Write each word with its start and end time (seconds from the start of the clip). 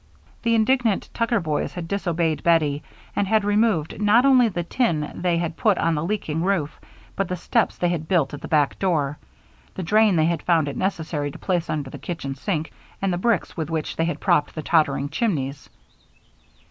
The 0.41 0.55
indignant 0.55 1.07
Tucker 1.13 1.39
boys 1.39 1.73
had 1.75 1.87
disobeyed 1.87 2.41
Bettie 2.41 2.81
and 3.15 3.27
had 3.27 3.43
removed 3.43 4.01
not 4.01 4.25
only 4.25 4.47
the 4.49 4.63
tin 4.63 5.11
they 5.13 5.37
had 5.37 5.55
put 5.57 5.77
on 5.77 5.93
the 5.93 6.03
leaking 6.03 6.41
roof, 6.41 6.79
but 7.15 7.27
the 7.27 7.35
steps 7.35 7.77
they 7.77 7.89
had 7.89 8.07
built 8.07 8.33
at 8.33 8.41
the 8.41 8.47
back 8.47 8.79
door, 8.79 9.19
the 9.75 9.83
drain 9.83 10.15
they 10.15 10.25
had 10.25 10.41
found 10.41 10.67
it 10.67 10.75
necessary 10.75 11.29
to 11.29 11.37
place 11.37 11.69
under 11.69 11.91
the 11.91 11.99
kitchen 11.99 12.33
sink, 12.33 12.71
and 12.99 13.13
the 13.13 13.17
bricks 13.19 13.55
with 13.55 13.69
which 13.69 13.95
they 13.95 14.05
had 14.05 14.19
propped 14.19 14.55
the 14.55 14.63
tottering 14.63 15.07
chimneys. 15.09 15.69